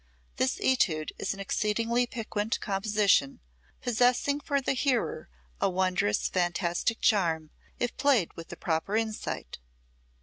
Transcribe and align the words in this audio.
This 0.37 0.59
etude 0.59 1.11
is 1.19 1.35
an 1.35 1.39
exceedingly 1.39 2.07
piquant 2.07 2.59
composition, 2.59 3.39
possessing 3.83 4.39
for 4.39 4.59
the 4.59 4.73
hearer 4.73 5.29
a 5.61 5.69
wondrous, 5.69 6.27
fantastic 6.27 7.01
charm, 7.01 7.51
if 7.79 7.95
played 7.97 8.33
with 8.33 8.47
the 8.47 8.57
proper 8.57 8.95
insight." 8.97 9.59